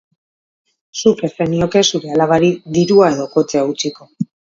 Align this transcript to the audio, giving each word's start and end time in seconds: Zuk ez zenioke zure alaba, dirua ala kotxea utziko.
Zuk 1.01 1.19
ez 1.27 1.29
zenioke 1.43 1.83
zure 1.91 2.13
alaba, 2.13 2.39
dirua 2.79 3.05
ala 3.11 3.29
kotxea 3.35 3.63
utziko. 3.75 4.09